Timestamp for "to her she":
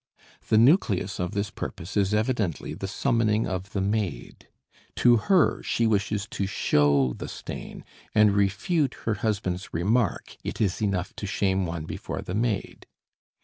4.95-5.85